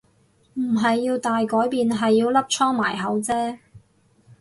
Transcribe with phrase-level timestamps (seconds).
[0.55, 3.59] 唔係要大改變係要粒瘡埋口啫